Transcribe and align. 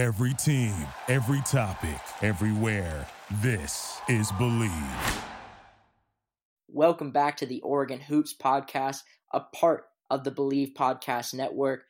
Every 0.00 0.32
team, 0.32 0.74
every 1.08 1.42
topic, 1.42 2.00
everywhere. 2.22 3.06
This 3.42 4.00
is 4.08 4.32
Bleav. 4.32 5.22
Welcome 6.68 7.10
back 7.10 7.36
to 7.36 7.46
the 7.46 7.60
Oregon 7.60 8.00
Hoops 8.00 8.34
Podcast, 8.34 9.02
a 9.30 9.40
part 9.40 9.84
of 10.08 10.24
the 10.24 10.30
Bleav 10.30 10.72
Podcast 10.72 11.34
Network. 11.34 11.82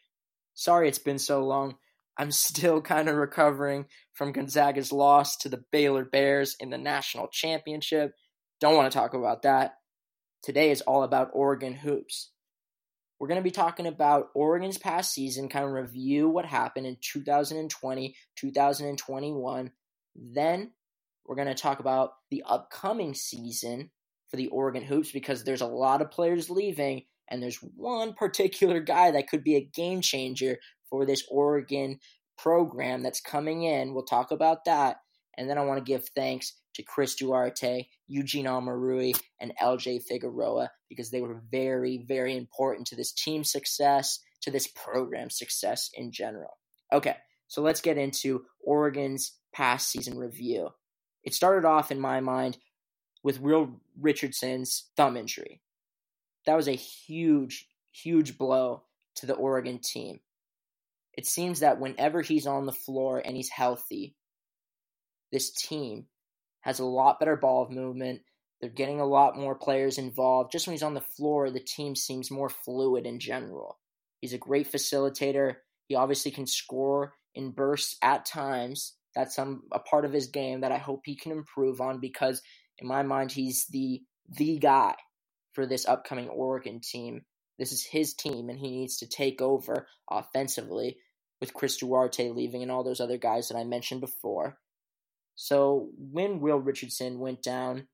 Sorry 0.54 0.88
it's 0.88 0.98
been 0.98 1.20
so 1.20 1.44
long. 1.44 1.76
I'm 2.18 2.32
still 2.32 2.80
kind 2.82 3.08
of 3.08 3.14
recovering 3.14 3.86
from 4.12 4.32
Gonzaga's 4.32 4.90
loss 4.90 5.36
to 5.36 5.48
the 5.48 5.62
Baylor 5.70 6.04
Bears 6.04 6.56
in 6.58 6.70
the 6.70 6.78
national 6.78 7.28
championship. 7.28 8.14
Don't 8.60 8.74
want 8.74 8.90
to 8.90 8.98
talk 8.98 9.14
about 9.14 9.42
that. 9.42 9.76
Today 10.42 10.72
is 10.72 10.80
all 10.80 11.04
about 11.04 11.30
Oregon 11.32 11.74
Hoops. 11.74 12.32
We're 13.20 13.28
going 13.28 13.36
to 13.36 13.44
be 13.44 13.50
talking 13.50 13.86
about 13.86 14.30
Oregon's 14.34 14.78
past 14.78 15.12
season, 15.12 15.50
kind 15.50 15.66
of 15.66 15.72
review 15.72 16.30
what 16.30 16.46
happened 16.46 16.86
in 16.86 16.96
2020, 17.02 18.14
2021. 18.34 19.70
Then 20.16 20.72
we're 21.26 21.36
going 21.36 21.48
to 21.48 21.54
talk 21.54 21.80
about 21.80 22.12
the 22.30 22.42
upcoming 22.48 23.12
season 23.12 23.90
for 24.28 24.38
the 24.38 24.46
Oregon 24.46 24.82
Hoops 24.82 25.12
because 25.12 25.44
there's 25.44 25.60
a 25.60 25.66
lot 25.66 26.00
of 26.00 26.10
players 26.10 26.48
leaving, 26.48 27.02
and 27.28 27.42
there's 27.42 27.58
one 27.58 28.14
particular 28.14 28.80
guy 28.80 29.10
that 29.10 29.28
could 29.28 29.44
be 29.44 29.56
a 29.56 29.70
game 29.74 30.00
changer 30.00 30.56
for 30.88 31.04
this 31.04 31.22
Oregon 31.30 32.00
program 32.38 33.02
that's 33.02 33.20
coming 33.20 33.64
in. 33.64 33.92
We'll 33.92 34.04
talk 34.04 34.30
about 34.30 34.64
that. 34.64 34.96
And 35.36 35.48
then 35.48 35.58
I 35.58 35.64
want 35.64 35.78
to 35.78 35.90
give 35.90 36.08
thanks 36.14 36.54
to 36.74 36.82
Chris 36.82 37.14
Duarte, 37.14 37.86
Eugene 38.06 38.46
Omoruyi, 38.46 39.18
and 39.40 39.52
LJ 39.60 40.02
Figueroa 40.04 40.70
because 40.88 41.10
they 41.10 41.20
were 41.20 41.42
very, 41.50 42.04
very 42.06 42.36
important 42.36 42.88
to 42.88 42.96
this 42.96 43.12
team 43.12 43.44
success, 43.44 44.20
to 44.42 44.50
this 44.50 44.66
program 44.66 45.30
success 45.30 45.90
in 45.94 46.12
general. 46.12 46.58
Okay, 46.92 47.16
so 47.48 47.62
let's 47.62 47.80
get 47.80 47.98
into 47.98 48.44
Oregon's 48.60 49.32
past 49.52 49.88
season 49.88 50.18
review. 50.18 50.70
It 51.22 51.34
started 51.34 51.66
off, 51.66 51.90
in 51.90 52.00
my 52.00 52.20
mind, 52.20 52.58
with 53.22 53.40
Will 53.40 53.80
Richardson's 54.00 54.90
thumb 54.96 55.16
injury. 55.16 55.60
That 56.46 56.56
was 56.56 56.68
a 56.68 56.72
huge, 56.72 57.68
huge 57.92 58.38
blow 58.38 58.84
to 59.16 59.26
the 59.26 59.34
Oregon 59.34 59.80
team. 59.82 60.20
It 61.14 61.26
seems 61.26 61.60
that 61.60 61.80
whenever 61.80 62.22
he's 62.22 62.46
on 62.46 62.66
the 62.66 62.72
floor 62.72 63.20
and 63.22 63.36
he's 63.36 63.50
healthy, 63.50 64.14
this 65.32 65.50
team 65.50 66.06
has 66.60 66.78
a 66.78 66.84
lot 66.84 67.18
better 67.18 67.36
ball 67.36 67.68
movement. 67.70 68.20
They're 68.60 68.70
getting 68.70 69.00
a 69.00 69.06
lot 69.06 69.36
more 69.36 69.54
players 69.54 69.98
involved. 69.98 70.52
Just 70.52 70.66
when 70.66 70.74
he's 70.74 70.82
on 70.82 70.94
the 70.94 71.00
floor, 71.00 71.50
the 71.50 71.60
team 71.60 71.96
seems 71.96 72.30
more 72.30 72.50
fluid 72.50 73.06
in 73.06 73.18
general. 73.18 73.78
He's 74.20 74.34
a 74.34 74.38
great 74.38 74.70
facilitator. 74.70 75.56
He 75.88 75.94
obviously 75.94 76.30
can 76.30 76.46
score 76.46 77.14
in 77.34 77.52
bursts 77.52 77.96
at 78.02 78.26
times. 78.26 78.94
That's 79.14 79.34
some 79.34 79.62
a 79.72 79.78
part 79.78 80.04
of 80.04 80.12
his 80.12 80.28
game 80.28 80.60
that 80.60 80.72
I 80.72 80.78
hope 80.78 81.02
he 81.04 81.16
can 81.16 81.32
improve 81.32 81.80
on 81.80 82.00
because 82.00 82.42
in 82.78 82.86
my 82.86 83.02
mind 83.02 83.32
he's 83.32 83.66
the 83.66 84.02
the 84.28 84.58
guy 84.58 84.94
for 85.52 85.66
this 85.66 85.86
upcoming 85.86 86.28
Oregon 86.28 86.80
team. 86.80 87.22
This 87.58 87.72
is 87.72 87.82
his 87.82 88.14
team 88.14 88.48
and 88.48 88.58
he 88.58 88.70
needs 88.70 88.98
to 88.98 89.08
take 89.08 89.40
over 89.40 89.88
offensively 90.10 90.98
with 91.40 91.54
Chris 91.54 91.78
Duarte 91.78 92.30
leaving 92.30 92.62
and 92.62 92.70
all 92.70 92.84
those 92.84 93.00
other 93.00 93.18
guys 93.18 93.48
that 93.48 93.56
I 93.56 93.64
mentioned 93.64 94.00
before. 94.00 94.58
So 95.42 95.88
when 95.96 96.40
Will 96.40 96.58
Richardson 96.58 97.18
went 97.18 97.42
down, 97.42 97.88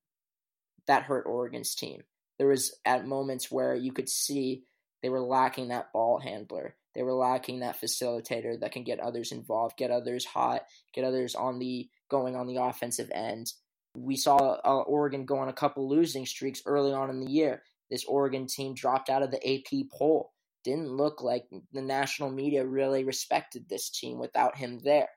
that 0.89 1.05
hurt 1.05 1.27
Oregon's 1.27 1.77
team. 1.77 2.03
There 2.39 2.49
was 2.49 2.75
at 2.85 3.07
moments 3.07 3.53
where 3.53 3.77
you 3.77 3.93
could 3.93 4.09
see 4.09 4.65
they 5.01 5.11
were 5.11 5.21
lacking 5.21 5.69
that 5.69 5.93
ball 5.93 6.19
handler. 6.19 6.75
They 6.97 7.05
were 7.05 7.15
lacking 7.15 7.61
that 7.61 7.81
facilitator 7.81 8.59
that 8.59 8.73
can 8.73 8.83
get 8.83 8.99
others 8.99 9.31
involved, 9.31 9.77
get 9.77 9.93
others 9.93 10.25
hot, 10.25 10.63
get 10.93 11.05
others 11.05 11.37
on 11.37 11.61
the 11.61 11.89
going 12.11 12.35
on 12.35 12.49
the 12.49 12.57
offensive 12.57 13.13
end. 13.15 13.53
We 13.95 14.17
saw 14.17 14.37
uh, 14.65 14.83
Oregon 14.83 15.25
go 15.25 15.39
on 15.39 15.49
a 15.49 15.53
couple 15.53 15.89
losing 15.89 16.27
streaks 16.27 16.63
early 16.67 16.93
on 16.93 17.11
in 17.11 17.21
the 17.21 17.31
year. 17.31 17.63
This 17.93 18.05
Oregon 18.07 18.49
team 18.49 18.75
dropped 18.75 19.09
out 19.09 19.23
of 19.23 19.31
the 19.31 19.49
AP 19.49 19.87
poll. 19.97 20.33
Didn't 20.65 20.89
look 20.89 21.23
like 21.23 21.45
the 21.73 21.81
national 21.81 22.33
media 22.33 22.67
really 22.67 23.05
respected 23.05 23.69
this 23.69 23.89
team 23.89 24.19
without 24.19 24.57
him 24.57 24.81
there. 24.83 25.11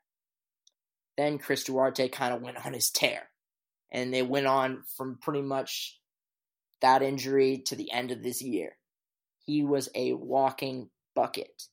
Then 1.20 1.38
Chris 1.38 1.66
Duarte 1.66 2.08
kind 2.08 2.34
of 2.34 2.42
went 2.42 2.66
on 2.66 2.72
his 2.72 2.90
tear. 2.90 3.24
And 3.92 4.14
they 4.14 4.22
went 4.22 4.48
on 4.48 4.84
from 4.96 5.18
pretty 5.22 5.42
much 5.42 6.00
that 6.80 7.02
injury 7.02 7.62
to 7.66 7.76
the 7.76 7.92
end 7.92 8.12
of 8.12 8.24
this 8.24 8.42
year. 8.42 8.78
He 9.46 9.62
was 9.66 9.90
a 9.94 10.14
walking 10.14 10.90
bucket. 11.18 11.64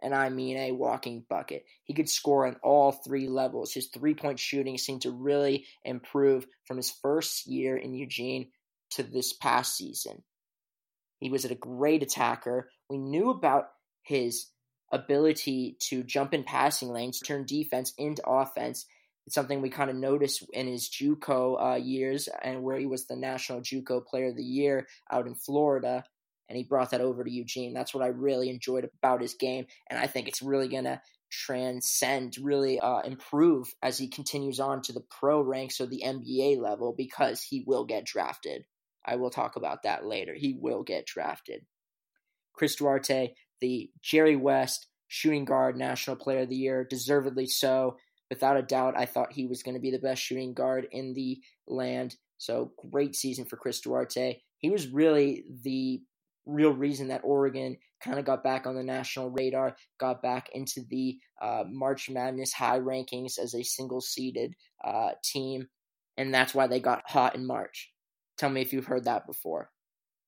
And 0.00 0.14
I 0.14 0.30
mean 0.30 0.56
a 0.56 0.72
walking 0.72 1.26
bucket. 1.28 1.66
He 1.84 1.92
could 1.92 2.08
score 2.08 2.46
on 2.46 2.56
all 2.62 2.92
three 2.92 3.28
levels. 3.28 3.74
His 3.74 3.88
three 3.88 4.14
point 4.14 4.38
shooting 4.38 4.78
seemed 4.78 5.02
to 5.02 5.10
really 5.10 5.66
improve 5.84 6.46
from 6.64 6.78
his 6.78 6.90
first 6.90 7.46
year 7.46 7.76
in 7.76 7.92
Eugene 7.92 8.48
to 8.92 9.02
this 9.02 9.34
past 9.34 9.76
season. 9.76 10.22
He 11.18 11.28
was 11.28 11.44
a 11.44 11.54
great 11.54 12.02
attacker. 12.02 12.70
We 12.88 12.96
knew 12.96 13.28
about 13.28 13.66
his 14.04 14.46
ability 14.92 15.76
to 15.80 16.02
jump 16.02 16.34
in 16.34 16.44
passing 16.44 16.90
lanes, 16.90 17.20
turn 17.20 17.44
defense 17.44 17.92
into 17.98 18.26
offense. 18.26 18.86
It's 19.26 19.34
something 19.34 19.60
we 19.60 19.70
kind 19.70 19.90
of 19.90 19.96
noticed 19.96 20.44
in 20.52 20.66
his 20.66 20.88
JUCO 20.88 21.72
uh, 21.72 21.76
years, 21.76 22.28
and 22.42 22.62
where 22.62 22.78
he 22.78 22.86
was 22.86 23.06
the 23.06 23.16
National 23.16 23.60
JUCO 23.60 24.04
Player 24.06 24.28
of 24.28 24.36
the 24.36 24.42
Year 24.42 24.86
out 25.10 25.26
in 25.26 25.34
Florida, 25.34 26.04
and 26.48 26.56
he 26.56 26.64
brought 26.64 26.90
that 26.90 27.00
over 27.00 27.22
to 27.22 27.30
Eugene. 27.30 27.72
That's 27.72 27.94
what 27.94 28.02
I 28.02 28.08
really 28.08 28.50
enjoyed 28.50 28.88
about 28.98 29.22
his 29.22 29.34
game, 29.34 29.66
and 29.88 29.98
I 29.98 30.06
think 30.06 30.26
it's 30.26 30.42
really 30.42 30.68
gonna 30.68 31.00
transcend, 31.30 32.36
really 32.42 32.80
uh, 32.80 33.00
improve 33.00 33.72
as 33.82 33.98
he 33.98 34.08
continues 34.08 34.58
on 34.58 34.82
to 34.82 34.92
the 34.92 35.04
pro 35.20 35.40
ranks 35.40 35.80
or 35.80 35.86
the 35.86 36.02
NBA 36.04 36.60
level 36.60 36.92
because 36.96 37.42
he 37.42 37.62
will 37.66 37.84
get 37.84 38.04
drafted. 38.04 38.64
I 39.04 39.16
will 39.16 39.30
talk 39.30 39.56
about 39.56 39.84
that 39.84 40.04
later. 40.04 40.34
He 40.34 40.58
will 40.60 40.82
get 40.82 41.06
drafted. 41.06 41.64
Chris 42.52 42.76
Duarte, 42.76 43.34
the 43.60 43.90
Jerry 44.02 44.36
West 44.36 44.86
shooting 45.08 45.44
guard 45.44 45.76
national 45.76 46.16
player 46.16 46.42
of 46.42 46.48
the 46.48 46.56
year, 46.56 46.86
deservedly 46.88 47.46
so. 47.46 47.96
Without 48.30 48.56
a 48.56 48.62
doubt, 48.62 48.94
I 48.96 49.06
thought 49.06 49.32
he 49.32 49.46
was 49.46 49.62
going 49.62 49.74
to 49.74 49.80
be 49.80 49.90
the 49.90 49.98
best 49.98 50.22
shooting 50.22 50.54
guard 50.54 50.86
in 50.92 51.14
the 51.14 51.40
land. 51.66 52.16
So 52.38 52.72
great 52.90 53.16
season 53.16 53.44
for 53.44 53.56
Chris 53.56 53.80
Duarte. 53.80 54.38
He 54.58 54.70
was 54.70 54.88
really 54.88 55.44
the 55.62 56.00
real 56.46 56.72
reason 56.72 57.08
that 57.08 57.22
Oregon 57.24 57.76
kind 58.02 58.18
of 58.18 58.24
got 58.24 58.42
back 58.42 58.66
on 58.66 58.74
the 58.74 58.82
national 58.82 59.30
radar, 59.30 59.76
got 59.98 60.22
back 60.22 60.48
into 60.54 60.82
the 60.88 61.18
uh, 61.42 61.64
March 61.68 62.08
Madness 62.08 62.52
high 62.52 62.78
rankings 62.78 63.38
as 63.38 63.54
a 63.54 63.62
single 63.62 64.00
seeded 64.00 64.54
uh, 64.84 65.10
team. 65.24 65.68
And 66.16 66.32
that's 66.32 66.54
why 66.54 66.66
they 66.66 66.80
got 66.80 67.02
hot 67.06 67.34
in 67.34 67.46
March. 67.46 67.90
Tell 68.38 68.50
me 68.50 68.62
if 68.62 68.72
you've 68.72 68.86
heard 68.86 69.04
that 69.04 69.26
before. 69.26 69.70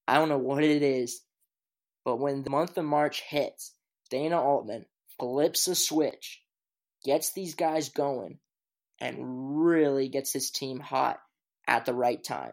I 0.07 0.17
don't 0.17 0.29
know 0.29 0.39
what 0.39 0.65
it 0.65 0.83
is, 0.83 1.23
but 2.05 2.17
when 2.17 2.43
the 2.43 2.51
month 2.51 2.77
of 2.79 2.85
March 2.85 3.23
hits, 3.23 3.73
Dana 4.11 4.41
Altman 4.41 4.87
flips 5.19 5.69
a 5.69 5.75
switch, 5.75 6.43
gets 7.05 7.33
these 7.33 7.55
guys 7.55 7.89
going, 7.91 8.39
and 9.01 9.65
really 9.65 10.09
gets 10.09 10.33
his 10.33 10.51
team 10.51 10.81
hot 10.81 11.19
at 11.67 11.87
the 11.87 11.95
right 11.95 12.23
time. 12.23 12.53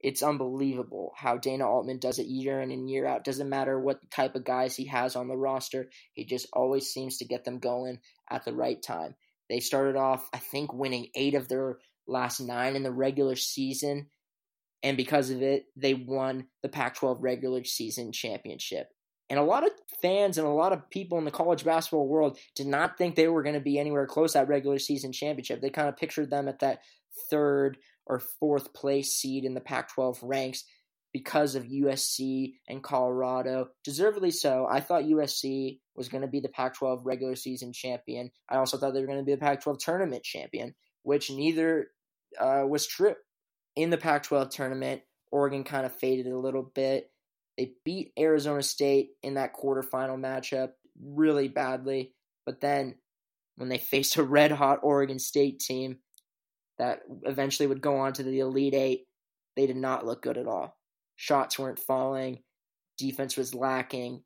It's 0.00 0.22
unbelievable 0.22 1.12
how 1.16 1.36
Dana 1.36 1.68
Altman 1.68 1.98
does 1.98 2.18
it 2.18 2.26
year 2.26 2.60
in 2.60 2.72
and 2.72 2.90
year 2.90 3.06
out. 3.06 3.24
Doesn't 3.24 3.48
matter 3.48 3.78
what 3.78 4.10
type 4.10 4.34
of 4.34 4.44
guys 4.44 4.74
he 4.74 4.86
has 4.86 5.14
on 5.14 5.28
the 5.28 5.36
roster, 5.36 5.90
he 6.12 6.24
just 6.24 6.48
always 6.52 6.88
seems 6.88 7.18
to 7.18 7.24
get 7.24 7.44
them 7.44 7.60
going 7.60 8.00
at 8.28 8.44
the 8.44 8.52
right 8.52 8.82
time. 8.82 9.14
They 9.48 9.60
started 9.60 9.96
off, 9.96 10.28
I 10.32 10.38
think, 10.38 10.72
winning 10.72 11.08
eight 11.14 11.34
of 11.34 11.48
their 11.48 11.78
last 12.08 12.40
nine 12.40 12.74
in 12.74 12.82
the 12.82 12.90
regular 12.90 13.36
season 13.36 14.08
and 14.82 14.96
because 14.96 15.30
of 15.30 15.42
it, 15.42 15.66
they 15.76 15.94
won 15.94 16.46
the 16.62 16.68
Pac 16.68 16.96
12 16.96 17.22
regular 17.22 17.64
season 17.64 18.12
championship. 18.12 18.88
And 19.30 19.38
a 19.38 19.44
lot 19.44 19.64
of 19.64 19.70
fans 20.02 20.36
and 20.36 20.46
a 20.46 20.50
lot 20.50 20.72
of 20.72 20.90
people 20.90 21.18
in 21.18 21.24
the 21.24 21.30
college 21.30 21.64
basketball 21.64 22.08
world 22.08 22.38
did 22.54 22.66
not 22.66 22.98
think 22.98 23.14
they 23.14 23.28
were 23.28 23.42
going 23.42 23.54
to 23.54 23.60
be 23.60 23.78
anywhere 23.78 24.06
close 24.06 24.34
that 24.34 24.48
regular 24.48 24.78
season 24.78 25.12
championship. 25.12 25.60
They 25.60 25.70
kind 25.70 25.88
of 25.88 25.96
pictured 25.96 26.30
them 26.30 26.48
at 26.48 26.58
that 26.58 26.80
third 27.30 27.78
or 28.06 28.18
fourth 28.18 28.74
place 28.74 29.12
seed 29.12 29.44
in 29.44 29.54
the 29.54 29.60
Pac 29.60 29.94
12 29.94 30.18
ranks 30.22 30.64
because 31.12 31.54
of 31.54 31.64
USC 31.64 32.54
and 32.68 32.82
Colorado. 32.82 33.68
Deservedly 33.84 34.32
so. 34.32 34.66
I 34.68 34.80
thought 34.80 35.04
USC 35.04 35.78
was 35.94 36.08
going 36.08 36.22
to 36.22 36.28
be 36.28 36.40
the 36.40 36.48
Pac 36.48 36.74
12 36.74 37.06
regular 37.06 37.36
season 37.36 37.72
champion. 37.72 38.30
I 38.50 38.56
also 38.56 38.76
thought 38.76 38.92
they 38.92 39.00
were 39.00 39.06
going 39.06 39.18
to 39.18 39.24
be 39.24 39.32
the 39.32 39.40
Pac 39.40 39.62
12 39.62 39.78
tournament 39.78 40.24
champion, 40.24 40.74
which 41.04 41.30
neither 41.30 41.88
uh, 42.40 42.64
was 42.66 42.86
true 42.86 43.14
in 43.76 43.90
the 43.90 43.96
Pac 43.96 44.24
12 44.24 44.50
tournament, 44.50 45.02
Oregon 45.30 45.64
kind 45.64 45.86
of 45.86 45.94
faded 45.94 46.26
a 46.26 46.38
little 46.38 46.62
bit. 46.62 47.10
They 47.56 47.72
beat 47.84 48.12
Arizona 48.18 48.62
State 48.62 49.10
in 49.22 49.34
that 49.34 49.54
quarterfinal 49.54 50.18
matchup 50.18 50.70
really 51.02 51.48
badly. 51.48 52.12
But 52.44 52.60
then 52.60 52.96
when 53.56 53.68
they 53.68 53.78
faced 53.78 54.16
a 54.16 54.22
red 54.22 54.52
hot 54.52 54.80
Oregon 54.82 55.18
State 55.18 55.60
team 55.60 55.98
that 56.78 57.00
eventually 57.22 57.66
would 57.66 57.82
go 57.82 57.96
on 57.98 58.12
to 58.14 58.22
the 58.22 58.40
Elite 58.40 58.74
Eight, 58.74 59.06
they 59.56 59.66
did 59.66 59.76
not 59.76 60.06
look 60.06 60.22
good 60.22 60.38
at 60.38 60.46
all. 60.46 60.76
Shots 61.16 61.58
weren't 61.58 61.78
falling, 61.78 62.40
defense 62.98 63.36
was 63.36 63.54
lacking. 63.54 64.22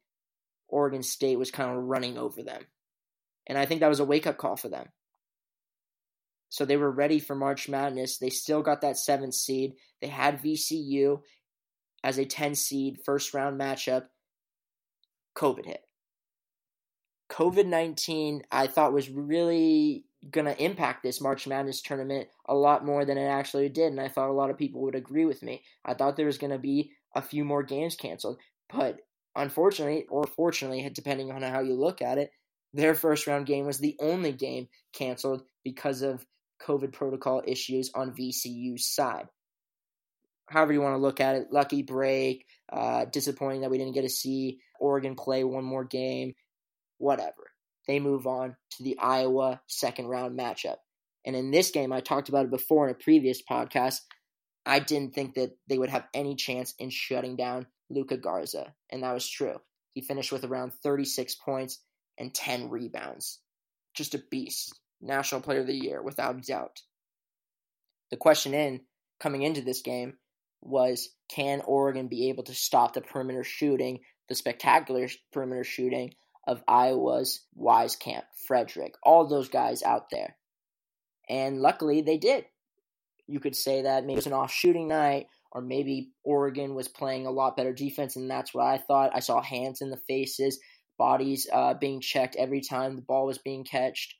Oregon 0.69 1.03
State 1.03 1.39
was 1.39 1.51
kind 1.51 1.71
of 1.71 1.85
running 1.85 2.19
over 2.19 2.43
them. 2.43 2.63
And 3.47 3.57
I 3.57 3.67
think 3.67 3.81
that 3.81 3.89
was 3.89 4.01
a 4.01 4.05
wake 4.05 4.27
up 4.27 4.37
call 4.37 4.57
for 4.57 4.69
them. 4.69 4.89
So 6.49 6.65
they 6.65 6.77
were 6.77 6.91
ready 6.91 7.19
for 7.19 7.35
March 7.35 7.69
Madness. 7.69 8.19
They 8.19 8.31
still 8.31 8.63
got 8.63 8.81
that 8.83 8.99
seventh 8.99 9.35
seed. 9.35 9.75
They 10.01 10.09
had 10.09 10.43
VCU 10.43 11.21
as 12.05 12.19
a 12.19 12.25
10 12.25 12.55
seed 12.55 12.99
first 13.05 13.35
round 13.35 13.61
matchup. 13.61 14.07
COVID 15.37 15.67
hit. 15.67 15.83
COVID 17.31 17.67
19, 17.67 18.43
I 18.53 18.69
thought 18.69 18.93
was 18.93 19.11
really 19.11 20.05
going 20.31 20.47
to 20.47 20.63
impact 20.63 21.03
this 21.03 21.21
March 21.21 21.47
Madness 21.47 21.83
tournament 21.83 22.29
a 22.47 22.55
lot 22.55 22.85
more 22.85 23.05
than 23.05 23.19
it 23.19 23.27
actually 23.27 23.69
did. 23.69 23.91
And 23.91 24.01
I 24.01 24.09
thought 24.09 24.31
a 24.31 24.33
lot 24.33 24.51
of 24.51 24.59
people 24.59 24.83
would 24.83 24.95
agree 24.95 25.25
with 25.25 25.43
me. 25.43 25.63
I 25.85 25.95
thought 25.95 26.17
there 26.17 26.27
was 26.27 26.39
going 26.39 26.53
to 26.53 26.59
be 26.59 26.93
a 27.15 27.23
few 27.23 27.45
more 27.45 27.63
games 27.63 27.97
canceled. 27.97 28.39
But 28.73 28.99
unfortunately, 29.35 30.07
or 30.09 30.27
fortunately, 30.27 30.89
depending 30.93 31.31
on 31.31 31.43
how 31.43 31.61
you 31.61 31.75
look 31.75 32.03
at 32.03 32.19
it, 32.19 32.31
their 32.73 32.95
first 32.95 33.27
round 33.27 33.47
game 33.47 33.67
was 33.67 33.79
the 33.79 33.97
only 34.01 34.33
game 34.33 34.69
canceled 34.93 35.43
because 35.65 36.03
of 36.03 36.25
COVID 36.65 36.93
protocol 36.93 37.43
issues 37.47 37.91
on 37.95 38.15
VCU's 38.15 38.87
side. 38.87 39.27
However, 40.49 40.73
you 40.73 40.81
want 40.81 40.95
to 40.95 41.03
look 41.03 41.21
at 41.21 41.35
it, 41.35 41.53
lucky 41.53 41.83
break, 41.83 42.47
uh, 42.73 43.07
disappointing 43.07 43.63
that 43.63 43.71
we 43.71 43.79
didn't 43.79 43.95
get 43.95 44.03
to 44.03 44.09
see 44.09 44.61
Oregon 44.79 45.17
play 45.17 45.43
one 45.45 45.65
more 45.65 45.85
game, 45.85 46.35
whatever. 46.99 47.51
They 47.89 47.99
move 47.99 48.27
on 48.27 48.57
to 48.73 48.83
the 48.83 48.99
Iowa 48.99 49.61
second 49.67 50.07
round 50.07 50.39
matchup. 50.39 50.77
And 51.25 51.35
in 51.35 51.51
this 51.51 51.71
game, 51.71 51.93
I 51.93 52.01
talked 52.01 52.29
about 52.29 52.45
it 52.45 52.51
before 52.51 52.87
in 52.87 52.95
a 52.95 52.99
previous 52.99 53.43
podcast. 53.43 54.01
I 54.65 54.79
didn't 54.79 55.15
think 55.15 55.35
that 55.35 55.57
they 55.69 55.79
would 55.79 55.91
have 55.91 56.07
any 56.15 56.35
chance 56.37 56.75
in 56.79 56.91
shutting 56.91 57.37
down 57.37 57.67
Luka 57.91 58.17
Garza, 58.17 58.75
and 58.91 59.03
that 59.03 59.15
was 59.15 59.29
true. 59.29 59.61
He 59.93 60.01
finished 60.01 60.33
with 60.33 60.45
around 60.45 60.73
36 60.83 61.35
points 61.37 61.81
and 62.19 62.35
10 62.35 62.69
rebounds. 62.71 63.41
Just 63.95 64.15
a 64.15 64.23
beast. 64.31 64.79
National 65.01 65.41
Player 65.41 65.61
of 65.61 65.67
the 65.67 65.75
Year, 65.75 66.03
without 66.03 66.43
doubt. 66.43 66.83
The 68.11 68.17
question 68.17 68.55
in 68.55 68.83
coming 69.21 69.43
into 69.43 69.61
this 69.61 69.83
game 69.83 70.15
was 70.61 71.09
can 71.29 71.61
Oregon 71.63 72.09
be 72.09 72.29
able 72.29 72.45
to 72.45 72.55
stop 72.55 72.95
the 72.95 73.01
perimeter 73.01 73.45
shooting, 73.45 74.01
the 74.29 74.35
spectacular 74.35 75.09
perimeter 75.33 75.65
shooting 75.65 76.15
of 76.47 76.63
Iowa's 76.69 77.45
Wieskamp, 77.59 78.23
Fredrick, 78.49 78.93
all 79.03 79.27
those 79.27 79.49
guys 79.49 79.83
out 79.83 80.11
there? 80.11 80.37
And 81.29 81.61
luckily 81.61 82.03
they 82.03 82.19
did. 82.19 82.45
You 83.27 83.41
could 83.41 83.57
say 83.57 83.83
that 83.83 84.05
maybe 84.05 84.15
it 84.15 84.17
was 84.17 84.27
an 84.27 84.33
off 84.33 84.53
shooting 84.53 84.87
night, 84.87 85.27
or 85.51 85.61
maybe 85.61 86.13
Oregon 86.23 86.75
was 86.75 86.87
playing 86.87 87.27
a 87.27 87.31
lot 87.31 87.57
better 87.57 87.73
defense, 87.73 88.15
and 88.15 88.31
that's 88.31 88.55
what 88.55 88.67
I 88.67 88.79
thought. 88.79 89.11
I 89.15 89.21
saw 89.21 89.43
hands 89.43 89.81
in 89.81 89.91
the 89.91 90.01
faces, 90.09 90.61
bodies 90.97 91.49
uh, 91.53 91.75
being 91.75 92.01
checked 92.01 92.37
every 92.37 92.61
time 92.61 92.95
the 92.95 93.03
ball 93.03 93.27
was 93.27 93.39
being 93.39 93.65
catched 93.65 94.15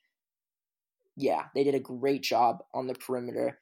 yeah, 1.17 1.45
they 1.55 1.63
did 1.63 1.73
a 1.75 1.79
great 1.79 2.21
job 2.21 2.63
on 2.73 2.85
the 2.85 2.93
perimeter, 2.93 3.59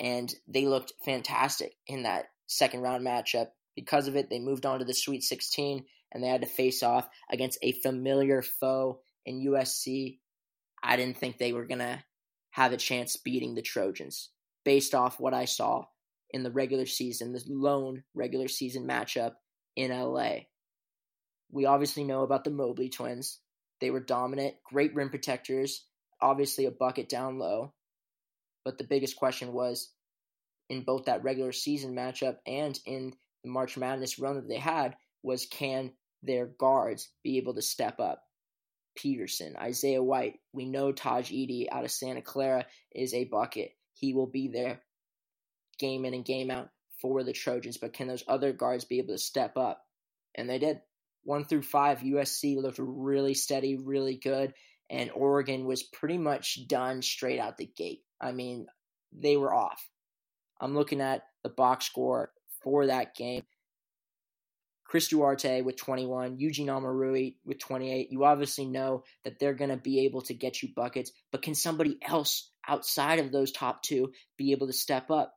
and 0.00 0.34
they 0.48 0.66
looked 0.66 0.94
fantastic 1.04 1.74
in 1.86 2.04
that 2.04 2.30
second 2.46 2.80
round 2.80 3.06
matchup. 3.06 3.48
Because 3.76 4.08
of 4.08 4.16
it, 4.16 4.30
they 4.30 4.40
moved 4.40 4.64
on 4.64 4.78
to 4.78 4.84
the 4.86 4.94
Sweet 4.94 5.22
16, 5.22 5.84
and 6.10 6.24
they 6.24 6.28
had 6.28 6.40
to 6.40 6.46
face 6.46 6.82
off 6.82 7.06
against 7.30 7.58
a 7.62 7.72
familiar 7.72 8.40
foe 8.40 9.00
in 9.26 9.46
USC. 9.46 10.18
I 10.82 10.96
didn't 10.96 11.18
think 11.18 11.36
they 11.36 11.52
were 11.52 11.66
going 11.66 11.80
to 11.80 12.02
have 12.52 12.72
a 12.72 12.78
chance 12.78 13.16
beating 13.16 13.54
the 13.54 13.62
Trojans 13.62 14.30
based 14.64 14.94
off 14.94 15.20
what 15.20 15.34
I 15.34 15.44
saw 15.44 15.84
in 16.30 16.42
the 16.42 16.50
regular 16.50 16.86
season, 16.86 17.32
the 17.32 17.42
lone 17.46 18.04
regular 18.14 18.48
season 18.48 18.86
matchup 18.86 19.34
in 19.76 19.90
LA. 19.90 20.44
We 21.52 21.66
obviously 21.66 22.04
know 22.04 22.22
about 22.22 22.44
the 22.44 22.50
Mobley 22.50 22.88
twins. 22.88 23.38
They 23.80 23.90
were 23.90 24.00
dominant, 24.00 24.54
great 24.64 24.94
rim 24.94 25.10
protectors, 25.10 25.84
obviously 26.20 26.66
a 26.66 26.70
bucket 26.70 27.08
down 27.08 27.38
low. 27.38 27.72
But 28.64 28.78
the 28.78 28.84
biggest 28.84 29.16
question 29.16 29.52
was 29.52 29.90
in 30.68 30.82
both 30.82 31.06
that 31.06 31.24
regular 31.24 31.52
season 31.52 31.94
matchup 31.94 32.36
and 32.46 32.78
in 32.86 33.14
the 33.42 33.50
March 33.50 33.76
Madness 33.76 34.18
run 34.18 34.36
that 34.36 34.48
they 34.48 34.58
had 34.58 34.96
was 35.22 35.46
can 35.46 35.92
their 36.22 36.46
guards 36.46 37.08
be 37.24 37.38
able 37.38 37.54
to 37.54 37.62
step 37.62 37.98
up? 38.00 38.22
Peterson, 38.96 39.56
Isaiah 39.56 40.02
White, 40.02 40.40
we 40.52 40.66
know 40.66 40.92
Tahj 40.92 41.30
Eaddy 41.30 41.66
out 41.70 41.84
of 41.84 41.90
Santa 41.90 42.22
Clara 42.22 42.66
is 42.92 43.14
a 43.14 43.24
bucket. 43.24 43.72
He 43.94 44.12
will 44.12 44.26
be 44.26 44.48
there 44.48 44.80
game 45.78 46.04
in 46.04 46.12
and 46.12 46.24
game 46.24 46.50
out 46.50 46.68
for 47.00 47.22
the 47.22 47.32
Trojans, 47.32 47.78
but 47.78 47.94
can 47.94 48.08
those 48.08 48.24
other 48.28 48.52
guards 48.52 48.84
be 48.84 48.98
able 48.98 49.14
to 49.14 49.18
step 49.18 49.56
up? 49.56 49.82
And 50.34 50.48
they 50.48 50.58
did. 50.58 50.80
One 51.22 51.44
through 51.44 51.62
five, 51.62 52.00
USC 52.00 52.56
looked 52.56 52.78
really 52.78 53.34
steady, 53.34 53.76
really 53.76 54.16
good 54.16 54.54
and 54.90 55.10
Oregon 55.14 55.64
was 55.66 55.84
pretty 55.84 56.18
much 56.18 56.66
done 56.66 57.00
straight 57.00 57.38
out 57.38 57.56
the 57.56 57.70
gate. 57.76 58.02
I 58.20 58.32
mean, 58.32 58.66
they 59.12 59.36
were 59.36 59.54
off. 59.54 59.88
I'm 60.60 60.74
looking 60.74 61.00
at 61.00 61.22
the 61.42 61.48
box 61.48 61.86
score 61.86 62.32
for 62.62 62.86
that 62.86 63.14
game. 63.14 63.44
Chris 64.84 65.08
Duarte 65.08 65.62
with 65.62 65.76
21, 65.76 66.40
Eugene 66.40 66.66
Omoruyi 66.66 67.36
with 67.44 67.60
28. 67.60 68.08
You 68.10 68.24
obviously 68.24 68.66
know 68.66 69.04
that 69.24 69.38
they're 69.38 69.54
going 69.54 69.70
to 69.70 69.76
be 69.76 70.00
able 70.04 70.22
to 70.22 70.34
get 70.34 70.60
you 70.60 70.70
buckets, 70.74 71.12
but 71.30 71.42
can 71.42 71.54
somebody 71.54 71.96
else 72.02 72.50
outside 72.66 73.20
of 73.20 73.30
those 73.30 73.52
top 73.52 73.84
two 73.84 74.12
be 74.36 74.50
able 74.50 74.66
to 74.66 74.72
step 74.72 75.08
up? 75.08 75.32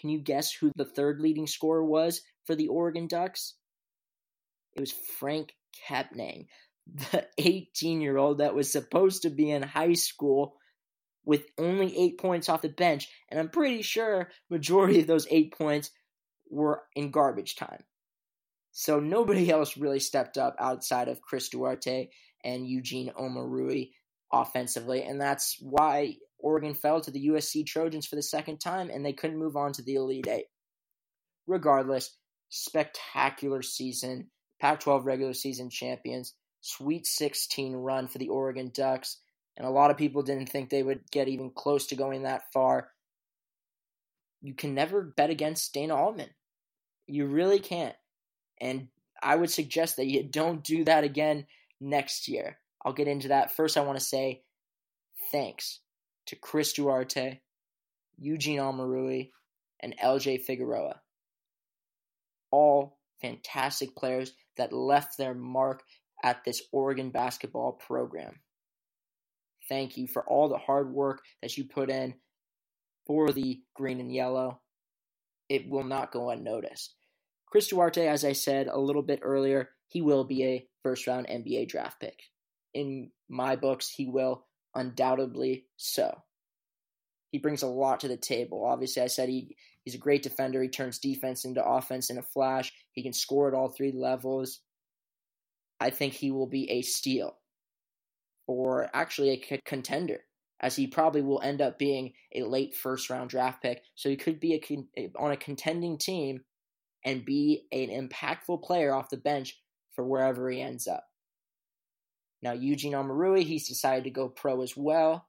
Can 0.00 0.10
you 0.10 0.18
guess 0.18 0.52
who 0.52 0.72
the 0.74 0.84
third 0.84 1.20
leading 1.20 1.46
scorer 1.46 1.84
was 1.84 2.22
for 2.44 2.56
the 2.56 2.66
Oregon 2.66 3.06
Ducks? 3.06 3.54
It 4.74 4.80
was 4.80 4.92
Franck 4.92 5.54
Kepnang 5.88 6.46
the 6.94 7.26
18 7.38 8.00
year 8.00 8.16
old 8.16 8.38
that 8.38 8.54
was 8.54 8.70
supposed 8.70 9.22
to 9.22 9.30
be 9.30 9.50
in 9.50 9.62
high 9.62 9.94
school 9.94 10.56
with 11.24 11.44
only 11.58 11.96
eight 11.96 12.18
points 12.18 12.48
off 12.48 12.62
the 12.62 12.70
bench, 12.70 13.08
and 13.30 13.38
I'm 13.38 13.50
pretty 13.50 13.82
sure 13.82 14.30
majority 14.48 15.00
of 15.00 15.06
those 15.06 15.26
eight 15.30 15.52
points 15.56 15.90
were 16.50 16.82
in 16.96 17.10
garbage 17.10 17.56
time. 17.56 17.84
So 18.72 18.98
nobody 18.98 19.50
else 19.50 19.76
really 19.76 20.00
stepped 20.00 20.38
up 20.38 20.56
outside 20.58 21.08
of 21.08 21.20
Chris 21.20 21.50
Duarte 21.50 22.08
and 22.44 22.66
Eugene 22.66 23.12
Omoruyi 23.18 23.90
offensively, 24.32 25.02
and 25.02 25.20
that's 25.20 25.58
why 25.60 26.14
Oregon 26.38 26.74
fell 26.74 27.00
to 27.02 27.10
the 27.10 27.28
USC 27.28 27.66
Trojans 27.66 28.06
for 28.06 28.16
the 28.16 28.22
second 28.22 28.58
time, 28.58 28.88
and 28.90 29.04
they 29.04 29.12
couldn't 29.12 29.38
move 29.38 29.56
on 29.56 29.72
to 29.72 29.82
the 29.82 29.96
Elite 29.96 30.28
Eight. 30.28 30.46
Regardless, 31.46 32.16
spectacular 32.48 33.62
season, 33.62 34.30
Pac 34.60 34.80
12 34.80 35.04
regular 35.04 35.34
season 35.34 35.70
champions. 35.70 36.34
Sweet 36.60 37.06
16 37.06 37.74
run 37.74 38.08
for 38.08 38.18
the 38.18 38.28
Oregon 38.28 38.70
Ducks, 38.74 39.18
and 39.56 39.66
a 39.66 39.70
lot 39.70 39.90
of 39.90 39.96
people 39.96 40.22
didn't 40.22 40.48
think 40.48 40.70
they 40.70 40.82
would 40.82 41.10
get 41.10 41.28
even 41.28 41.50
close 41.50 41.86
to 41.88 41.96
going 41.96 42.22
that 42.22 42.52
far. 42.52 42.90
You 44.40 44.54
can 44.54 44.74
never 44.74 45.02
bet 45.02 45.30
against 45.30 45.72
Dana 45.74 45.96
Altman. 45.96 46.30
You 47.06 47.26
really 47.26 47.58
can't. 47.58 47.96
And 48.60 48.88
I 49.22 49.36
would 49.36 49.50
suggest 49.50 49.96
that 49.96 50.06
you 50.06 50.22
don't 50.22 50.62
do 50.62 50.84
that 50.84 51.04
again 51.04 51.46
next 51.80 52.28
year. 52.28 52.58
I'll 52.84 52.92
get 52.92 53.08
into 53.08 53.28
that. 53.28 53.54
First, 53.54 53.76
I 53.76 53.80
want 53.80 53.98
to 53.98 54.04
say 54.04 54.42
thanks 55.32 55.80
to 56.26 56.36
Chris 56.36 56.72
Duarte, 56.72 57.40
Eugene 58.18 58.60
Omoruyi, 58.60 59.30
and 59.80 59.94
LJ 60.02 60.44
Figueroa. 60.44 61.00
All 62.50 62.98
fantastic 63.20 63.96
players 63.96 64.32
that 64.56 64.72
left 64.72 65.18
their 65.18 65.34
mark 65.34 65.82
at 66.22 66.44
this 66.44 66.62
Oregon 66.72 67.10
basketball 67.10 67.72
program. 67.72 68.40
Thank 69.68 69.96
you 69.96 70.06
for 70.06 70.24
all 70.24 70.48
the 70.48 70.58
hard 70.58 70.92
work 70.92 71.22
that 71.42 71.56
you 71.56 71.64
put 71.64 71.90
in 71.90 72.14
for 73.06 73.32
the 73.32 73.60
green 73.74 74.00
and 74.00 74.12
yellow. 74.12 74.60
It 75.48 75.68
will 75.68 75.84
not 75.84 76.12
go 76.12 76.30
unnoticed. 76.30 76.94
Chris 77.46 77.68
Duarte, 77.68 78.06
as 78.06 78.24
I 78.24 78.32
said 78.32 78.66
a 78.66 78.78
little 78.78 79.02
bit 79.02 79.20
earlier, 79.22 79.70
he 79.88 80.02
will 80.02 80.24
be 80.24 80.44
a 80.44 80.68
first 80.82 81.06
round 81.06 81.26
NBA 81.26 81.68
draft 81.68 82.00
pick. 82.00 82.18
In 82.74 83.10
my 83.28 83.56
books, 83.56 83.88
he 83.88 84.06
will 84.06 84.46
undoubtedly 84.74 85.64
so. 85.76 86.22
He 87.30 87.38
brings 87.38 87.62
a 87.62 87.66
lot 87.66 88.00
to 88.00 88.08
the 88.08 88.16
table. 88.16 88.64
Obviously, 88.64 89.02
I 89.02 89.06
said 89.06 89.28
he, 89.28 89.56
he's 89.84 89.94
a 89.94 89.98
great 89.98 90.22
defender. 90.22 90.62
He 90.62 90.68
turns 90.68 90.98
defense 90.98 91.44
into 91.44 91.64
offense 91.64 92.10
in 92.10 92.18
a 92.18 92.22
flash. 92.22 92.72
He 92.92 93.02
can 93.02 93.12
score 93.12 93.48
at 93.48 93.54
all 93.54 93.68
three 93.68 93.92
levels. 93.92 94.60
I 95.80 95.90
think 95.90 96.14
he 96.14 96.30
will 96.30 96.46
be 96.46 96.70
a 96.70 96.82
steal 96.82 97.36
or 98.46 98.88
actually 98.94 99.30
a 99.30 99.58
contender, 99.58 100.20
as 100.60 100.74
he 100.74 100.86
probably 100.86 101.22
will 101.22 101.40
end 101.42 101.60
up 101.60 101.78
being 101.78 102.14
a 102.34 102.42
late 102.42 102.74
first 102.74 103.10
round 103.10 103.30
draft 103.30 103.62
pick. 103.62 103.82
So 103.94 104.08
he 104.08 104.16
could 104.16 104.40
be 104.40 104.54
a, 104.96 105.10
on 105.18 105.32
a 105.32 105.36
contending 105.36 105.98
team 105.98 106.40
and 107.04 107.24
be 107.24 107.66
an 107.70 107.88
impactful 107.88 108.62
player 108.62 108.92
off 108.92 109.10
the 109.10 109.16
bench 109.16 109.60
for 109.94 110.04
wherever 110.04 110.50
he 110.50 110.60
ends 110.60 110.88
up. 110.88 111.04
Now, 112.42 112.52
Eugene 112.52 112.92
Omoruyi, 112.92 113.44
he's 113.44 113.68
decided 113.68 114.04
to 114.04 114.10
go 114.10 114.28
pro 114.28 114.62
as 114.62 114.76
well. 114.76 115.26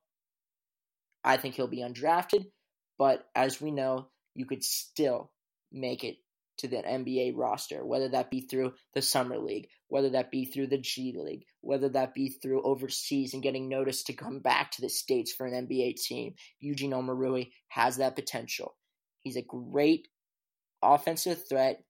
I 1.23 1.37
think 1.37 1.55
he'll 1.55 1.67
be 1.67 1.83
undrafted, 1.83 2.45
but 2.97 3.25
as 3.35 3.59
we 3.59 3.71
know, 3.71 4.09
you 4.35 4.45
could 4.45 4.63
still 4.63 5.31
make 5.71 6.03
it 6.03 6.17
to 6.59 6.67
the 6.67 6.77
NBA 6.77 7.33
roster, 7.35 7.85
whether 7.85 8.09
that 8.09 8.29
be 8.29 8.41
through 8.41 8.73
the 8.93 9.01
Summer 9.01 9.37
League, 9.37 9.67
whether 9.87 10.09
that 10.09 10.31
be 10.31 10.45
through 10.45 10.67
the 10.67 10.77
G 10.77 11.15
League, 11.17 11.45
whether 11.61 11.89
that 11.89 12.13
be 12.13 12.29
through 12.29 12.63
overseas 12.63 13.33
and 13.33 13.43
getting 13.43 13.67
noticed 13.67 14.07
to 14.07 14.13
come 14.13 14.39
back 14.39 14.71
to 14.71 14.81
the 14.81 14.89
States 14.89 15.33
for 15.33 15.45
an 15.45 15.67
NBA 15.67 15.95
team. 15.95 16.35
Eugene 16.59 16.91
Omoruyi 16.91 17.51
has 17.69 17.97
that 17.97 18.15
potential. 18.15 18.75
He's 19.21 19.35
a 19.35 19.41
great 19.41 20.07
offensive 20.81 21.47
threat, 21.47 21.83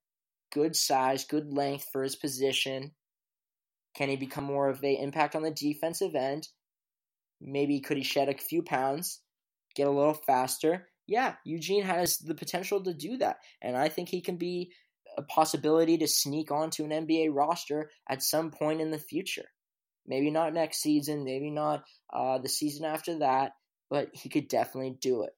good 0.51 0.75
size, 0.75 1.25
good 1.25 1.51
length 1.51 1.87
for 1.91 2.03
his 2.03 2.15
position. 2.15 2.91
Can 3.95 4.09
he 4.09 4.15
become 4.15 4.43
more 4.43 4.69
of 4.69 4.83
an 4.83 4.95
impact 4.95 5.35
on 5.35 5.41
the 5.41 5.51
defensive 5.51 6.15
end? 6.15 6.47
Maybe 7.41 7.79
could 7.79 7.97
he 7.97 8.03
shed 8.03 8.29
a 8.29 8.37
few 8.37 8.61
pounds, 8.61 9.21
get 9.75 9.87
a 9.87 9.91
little 9.91 10.13
faster? 10.13 10.87
Yeah, 11.09 11.33
Eugene 11.43 11.81
has 11.81 12.19
the 12.19 12.35
potential 12.35 12.83
to 12.83 12.93
do 12.93 13.17
that. 13.17 13.37
And 13.63 13.75
I 13.75 13.89
think 13.89 14.09
he 14.09 14.21
can 14.21 14.37
be 14.37 14.71
a 15.17 15.23
possibility 15.23 15.97
to 15.97 16.07
sneak 16.07 16.51
onto 16.51 16.85
an 16.85 16.91
NBA 16.91 17.33
roster 17.33 17.89
at 18.07 18.21
some 18.21 18.51
point 18.51 18.79
in 18.79 18.91
the 18.91 18.99
future. 18.99 19.49
Maybe 20.05 20.29
not 20.29 20.53
next 20.53 20.83
season, 20.83 21.23
maybe 21.23 21.49
not 21.49 21.83
uh, 22.13 22.37
the 22.37 22.47
season 22.47 22.85
after 22.85 23.17
that, 23.19 23.53
but 23.89 24.09
he 24.13 24.29
could 24.29 24.47
definitely 24.47 24.97
do 25.01 25.23
it. 25.23 25.31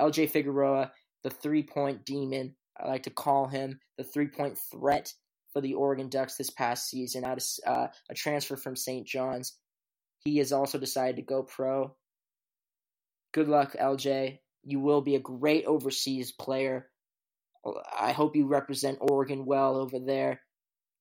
LJ 0.00 0.30
Figueroa, 0.30 0.90
the 1.22 1.30
three 1.30 1.62
point 1.62 2.04
demon, 2.04 2.56
I 2.76 2.88
like 2.88 3.04
to 3.04 3.10
call 3.10 3.46
him 3.46 3.78
the 3.98 4.04
three 4.04 4.26
point 4.26 4.58
threat 4.72 5.14
for 5.52 5.60
the 5.60 5.74
Oregon 5.74 6.08
Ducks 6.08 6.36
this 6.36 6.50
past 6.50 6.88
season 6.90 7.24
out 7.24 7.38
of 7.38 7.44
uh, 7.64 7.86
a 8.10 8.14
transfer 8.14 8.56
from 8.56 8.74
St. 8.74 9.06
John's. 9.06 9.56
He 10.24 10.38
has 10.38 10.50
also 10.50 10.78
decided 10.80 11.14
to 11.16 11.22
go 11.22 11.44
pro. 11.44 11.94
Good 13.32 13.46
luck, 13.46 13.76
LJ. 13.80 14.40
You 14.64 14.80
will 14.80 15.00
be 15.00 15.16
a 15.16 15.20
great 15.20 15.64
overseas 15.64 16.32
player. 16.32 16.88
I 17.98 18.12
hope 18.12 18.36
you 18.36 18.46
represent 18.46 18.98
Oregon 19.00 19.44
well 19.44 19.76
over 19.76 19.98
there. 19.98 20.40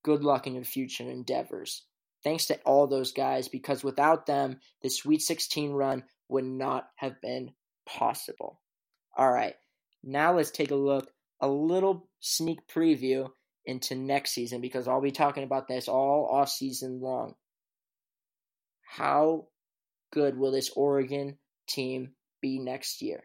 Good 0.03 0.23
luck 0.23 0.47
in 0.47 0.55
your 0.55 0.63
future 0.63 1.03
endeavors. 1.03 1.85
Thanks 2.23 2.45
to 2.47 2.59
all 2.65 2.87
those 2.87 3.13
guys, 3.13 3.47
because 3.47 3.83
without 3.83 4.25
them, 4.25 4.59
the 4.83 4.89
Sweet 4.89 5.21
16 5.21 5.71
run 5.71 6.03
would 6.29 6.43
not 6.45 6.87
have 6.95 7.19
been 7.21 7.51
possible. 7.85 8.61
All 9.17 9.31
right, 9.31 9.55
now 10.03 10.35
let's 10.35 10.51
take 10.51 10.71
a 10.71 10.75
look, 10.75 11.11
a 11.39 11.47
little 11.47 12.07
sneak 12.19 12.59
preview 12.67 13.29
into 13.65 13.95
next 13.95 14.31
season, 14.31 14.61
because 14.61 14.87
I'll 14.87 15.01
be 15.01 15.11
talking 15.11 15.43
about 15.43 15.67
this 15.67 15.87
all 15.87 16.27
off 16.31 16.49
season 16.49 17.01
long. 17.01 17.35
How 18.83 19.47
good 20.11 20.37
will 20.37 20.51
this 20.51 20.69
Oregon 20.75 21.37
team 21.67 22.13
be 22.41 22.59
next 22.59 23.01
year? 23.01 23.23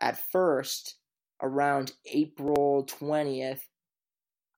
At 0.00 0.18
first, 0.30 0.96
around 1.42 1.92
April 2.06 2.86
20th, 2.86 3.60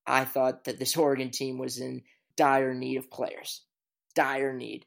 I 0.05 0.25
thought 0.25 0.65
that 0.65 0.79
this 0.79 0.97
Oregon 0.97 1.31
team 1.31 1.57
was 1.57 1.79
in 1.79 2.03
dire 2.35 2.73
need 2.73 2.97
of 2.97 3.11
players. 3.11 3.61
Dire 4.15 4.53
need. 4.53 4.85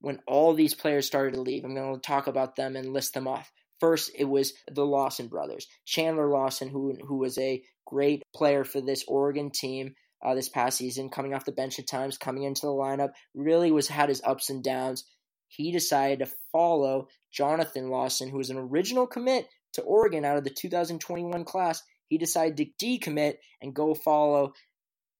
When 0.00 0.20
all 0.26 0.54
these 0.54 0.74
players 0.74 1.06
started 1.06 1.34
to 1.34 1.40
leave, 1.40 1.64
I'm 1.64 1.74
going 1.74 1.94
to 1.94 2.00
talk 2.00 2.26
about 2.26 2.56
them 2.56 2.76
and 2.76 2.92
list 2.92 3.14
them 3.14 3.26
off. 3.26 3.50
First, 3.80 4.10
it 4.14 4.24
was 4.24 4.54
the 4.70 4.86
Lawson 4.86 5.28
brothers. 5.28 5.66
Chandler 5.84 6.28
Lawson, 6.28 6.68
who 6.68 6.96
who 7.06 7.18
was 7.18 7.36
a 7.38 7.62
great 7.86 8.22
player 8.34 8.64
for 8.64 8.80
this 8.80 9.04
Oregon 9.06 9.50
team 9.50 9.94
uh, 10.24 10.34
this 10.34 10.48
past 10.48 10.78
season, 10.78 11.10
coming 11.10 11.34
off 11.34 11.44
the 11.44 11.52
bench 11.52 11.78
at 11.78 11.86
times, 11.86 12.16
coming 12.16 12.44
into 12.44 12.62
the 12.62 12.72
lineup, 12.72 13.10
really 13.34 13.70
was 13.70 13.88
had 13.88 14.08
his 14.08 14.22
ups 14.24 14.48
and 14.48 14.62
downs. 14.64 15.04
He 15.48 15.72
decided 15.72 16.20
to 16.20 16.32
follow 16.52 17.08
Jonathan 17.32 17.88
Lawson, 17.88 18.28
who 18.28 18.38
was 18.38 18.50
an 18.50 18.58
original 18.58 19.06
commit 19.06 19.48
to 19.74 19.82
Oregon 19.82 20.24
out 20.24 20.36
of 20.36 20.44
the 20.44 20.50
2021 20.50 21.44
class. 21.44 21.82
He 22.08 22.18
decided 22.18 22.56
to 22.56 22.84
decommit 22.84 23.36
and 23.60 23.74
go 23.74 23.94
follow 23.94 24.52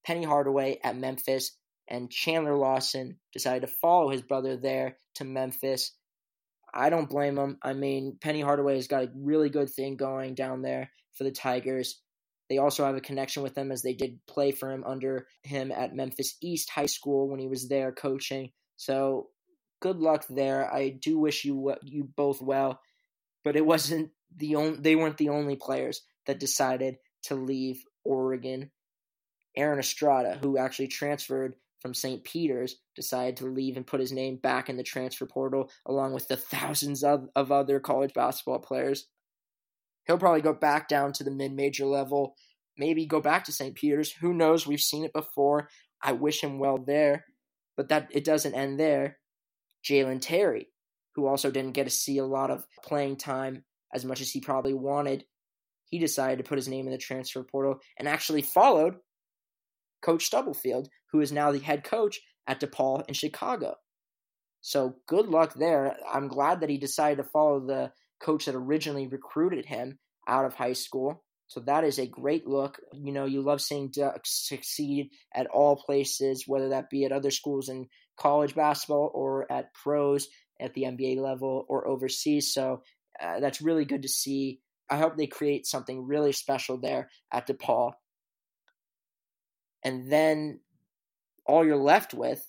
Penny 0.05 0.25
Hardaway 0.25 0.79
at 0.85 0.97
Memphis, 0.97 1.57
and 1.89 2.11
Chandler 2.11 2.57
Lawson 2.57 3.19
decided 3.33 3.63
to 3.63 3.75
follow 3.81 4.11
his 4.11 4.23
brother 4.23 4.57
there 4.57 4.99
to 5.17 5.25
Memphis. 5.25 5.93
I 6.73 6.91
don't 6.91 7.09
blame 7.09 7.39
him. 7.39 7.59
I 7.63 7.73
mean, 7.73 8.19
Penny 8.21 8.41
Hardaway 8.41 8.77
has 8.77 8.89
got 8.89 9.05
a 9.05 9.13
really 9.17 9.49
good 9.49 9.71
thing 9.71 9.97
going 9.97 10.35
down 10.35 10.63
there 10.63 10.91
for 11.15 11.25
the 11.25 11.31
Tigers. 11.31 12.01
They 12.49 12.59
also 12.59 12.85
have 12.85 12.97
a 12.97 13.01
connection 13.01 13.43
with 13.43 13.57
him 13.57 13.73
as 13.73 13.83
they 13.83 13.95
did 13.95 14.21
play 14.27 14.53
for 14.53 14.71
him 14.71 14.85
under 14.85 15.27
him 15.43 15.73
at 15.73 15.95
Memphis 15.95 16.37
East 16.41 16.71
High 16.71 16.87
School 16.87 17.29
when 17.29 17.41
he 17.41 17.49
was 17.49 17.69
there 17.69 17.93
coaching. 17.93 18.53
So 18.77 19.31
good 19.81 19.99
luck 19.99 20.27
there. 20.29 20.73
I 20.73 20.91
do 20.91 21.19
wish 21.19 21.45
you 21.45 21.75
you 21.83 22.05
both 22.05 22.41
well, 22.41 22.81
but 23.45 23.57
it 23.57 23.67
wasn't 23.67 24.11
the 24.37 24.57
only 24.57 24.79
they 24.79 24.97
weren't 24.97 25.19
the 25.19 25.31
only 25.31 25.57
players 25.57 26.03
that 26.27 26.41
decided 26.41 26.99
to 27.25 27.35
leave 27.35 27.85
Oregon. 28.05 28.71
Aaron 29.57 29.79
Estrada, 29.79 30.39
who 30.43 30.59
actually 30.59 30.89
transferred 30.89 31.55
from 31.81 31.95
St. 31.95 32.23
Peter's, 32.25 32.77
decided 32.95 33.39
to 33.39 33.47
leave 33.47 33.77
and 33.77 33.87
put 33.87 34.01
his 34.01 34.13
name 34.13 34.37
back 34.37 34.69
in 34.69 34.77
the 34.77 34.83
transfer 34.83 35.25
portal 35.25 35.71
along 35.87 36.13
with 36.13 36.29
the 36.29 36.37
thousands 36.37 37.03
of, 37.03 37.29
of 37.35 37.51
other 37.51 37.81
college 37.81 38.13
basketball 38.13 38.59
players. 38.59 39.07
He'll 40.07 40.19
probably 40.19 40.43
go 40.43 40.53
back 40.53 40.89
down 40.89 41.13
to 41.15 41.25
the 41.25 41.31
mid 41.31 41.53
major 41.53 41.87
level, 41.87 42.37
maybe 42.77 43.07
go 43.07 43.21
back 43.21 43.45
to 43.45 43.53
St. 43.53 43.75
Peter's. 43.75 44.13
Who 44.13 44.35
knows? 44.35 44.67
We've 44.67 44.81
seen 44.81 45.05
it 45.05 45.13
before. 45.13 45.69
I 46.03 46.13
wish 46.13 46.43
him 46.43 46.59
well 46.59 46.79
there, 46.79 47.25
but 47.77 47.89
that 47.89 48.09
it 48.11 48.25
doesn't 48.25 48.55
end 48.55 48.79
there. 48.79 49.19
Jalen 49.89 50.21
Terry, 50.21 50.69
who 51.15 51.27
also 51.27 51.51
didn't 51.51 51.73
get 51.73 51.85
to 51.85 51.91
see 51.91 52.19
a 52.19 52.27
lot 52.27 52.51
of 52.51 52.67
playing 52.83 53.17
time 53.17 53.65
as 53.95 54.05
much 54.05 54.21
as 54.21 54.31
he 54.31 54.41
probably 54.41 54.75
wanted, 54.75 55.25
he 55.85 55.99
decided 55.99 56.39
to 56.39 56.49
put 56.49 56.59
his 56.59 56.69
name 56.69 56.87
in 56.87 56.93
the 56.93 56.99
transfer 56.99 57.43
portal 57.43 57.81
and 57.97 58.09
actually 58.09 58.43
followed 58.43 58.97
Coach 60.03 60.25
Stubblefield, 60.25 60.89
who 61.13 61.21
is 61.21 61.33
now 61.33 61.53
the 61.53 61.61
head 61.61 61.85
coach 61.85 62.21
at 62.47 62.61
DePaul 62.61 63.05
in 63.09 63.15
Chicago. 63.15 63.77
So 64.61 64.97
good 65.07 65.29
luck 65.29 65.55
there. 65.55 65.97
I'm 66.13 66.29
glad 66.29 66.61
that 66.61 66.71
he 66.71 66.79
decided 66.79 67.23
to 67.23 67.31
follow 67.31 67.61
the 67.61 67.93
coach 68.21 68.47
that 68.47 68.55
originally 68.55 69.07
recruited 69.07 69.65
him 69.65 69.99
out 70.27 70.45
of 70.45 70.55
high 70.55 70.73
school. 70.73 71.23
So 71.49 71.61
that 71.61 71.85
is 71.85 71.99
a 71.99 72.07
great 72.07 72.47
look. 72.47 72.81
You 72.93 73.13
know, 73.13 73.25
you 73.27 73.43
love 73.43 73.61
seeing 73.61 73.91
Ducks 73.91 74.49
succeed 74.49 75.11
at 75.33 75.47
all 75.47 75.77
places, 75.77 76.45
whether 76.47 76.71
that 76.71 76.91
be 76.91 77.05
at 77.05 77.13
other 77.13 77.31
schools 77.31 77.69
in 77.69 77.87
college 78.19 78.55
basketball 78.55 79.11
or 79.15 79.51
at 79.51 79.73
pros 79.75 80.29
at 80.61 80.75
the 80.75 80.83
NBA 80.83 81.19
level 81.19 81.65
or 81.69 81.87
overseas. 81.87 82.53
So 82.53 82.83
uh, 83.21 83.41
that's 83.41 83.63
really 83.63 83.85
good 83.85 84.03
to 84.03 84.09
see. 84.09 84.61
I 84.89 84.97
hope 84.97 85.17
they 85.17 85.27
create 85.27 85.67
something 85.67 86.07
really 86.07 86.33
special 86.33 86.79
there 86.79 87.11
at 87.33 87.47
DePaul. 87.47 87.93
And 89.85 90.11
then 90.11 90.61
all 91.45 91.65
you're 91.65 91.77
left 91.77 92.15
with 92.15 92.45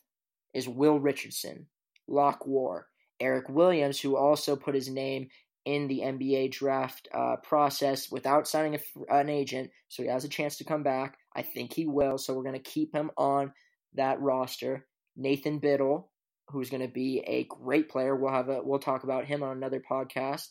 is 0.53 0.67
Will 0.67 0.99
Richardson, 0.99 1.67
Lok 2.07 2.45
Wur, 2.45 2.87
Eric 3.19 3.49
Williams, 3.49 3.99
who 3.99 4.15
also 4.15 4.55
put 4.55 4.75
his 4.75 4.89
name 4.89 5.27
in 5.65 5.87
the 5.87 5.99
NBA 5.99 6.51
draft 6.51 7.09
uh, 7.13 7.35
process 7.43 8.09
without 8.09 8.47
signing 8.47 8.75
a, 8.75 9.13
an 9.13 9.29
agent, 9.29 9.69
so 9.89 10.01
he 10.01 10.07
has 10.09 10.23
a 10.23 10.29
chance 10.29 10.57
to 10.57 10.63
come 10.63 10.81
back. 10.81 11.17
I 11.35 11.41
think 11.41 11.73
he 11.73 11.85
will, 11.85 12.17
so 12.17 12.33
we're 12.33 12.43
going 12.43 12.55
to 12.55 12.59
keep 12.59 12.95
him 12.95 13.11
on 13.17 13.51
that 13.95 14.21
roster. 14.21 14.87
Nathan 15.17 15.59
Bittle, 15.59 16.05
who's 16.49 16.69
going 16.69 16.81
to 16.81 16.87
be 16.87 17.19
a 17.27 17.43
great 17.45 17.89
player. 17.89 18.15
We'll 18.15 18.31
have 18.31 18.49
a 18.49 18.61
we'll 18.63 18.79
talk 18.79 19.03
about 19.03 19.25
him 19.25 19.43
on 19.43 19.57
another 19.57 19.81
podcast. 19.81 20.47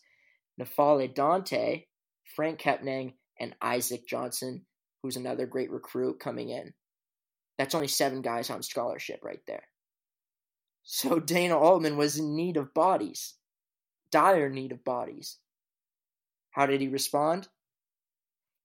N'Faly 0.61 1.15
Dante, 1.15 1.85
Franck 2.35 2.61
Kepnang, 2.61 3.15
and 3.41 3.55
Isaac 3.63 4.07
Johnson, 4.07 4.67
who's 5.03 5.17
another 5.17 5.47
great 5.47 5.71
recruit 5.71 6.21
coming 6.21 6.51
in. 6.51 6.75
That's 7.57 7.75
only 7.75 7.89
seven 7.89 8.21
guys 8.21 8.51
on 8.51 8.63
scholarship 8.63 9.21
right 9.23 9.41
there. 9.47 9.65
So 10.83 11.19
Dana 11.21 11.57
Altman 11.59 11.97
was 11.97 12.19
in 12.19 12.37
need 12.37 12.57
of 12.57 12.75
bodies 12.75 13.35
dire 14.11 14.49
need 14.49 14.73
of 14.73 14.85
bodies. 14.85 15.39
How 16.51 16.67
did 16.67 16.81
he 16.81 16.89
respond? 16.89 17.49